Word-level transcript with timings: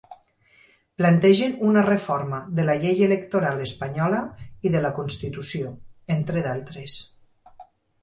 Plantegen 1.01 1.53
una 1.67 1.83
reforma 1.89 2.39
de 2.61 2.65
la 2.71 2.77
llei 2.85 3.05
electoral 3.09 3.63
espanyola 3.67 4.25
i 4.71 4.75
de 4.79 4.85
la 4.89 4.95
Constitució, 4.99 5.73
entre 6.19 6.49
d'altres. 6.51 7.03